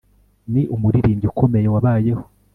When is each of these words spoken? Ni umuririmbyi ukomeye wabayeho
Ni 0.51 0.61
umuririmbyi 0.75 1.25
ukomeye 1.31 1.67
wabayeho 1.73 2.23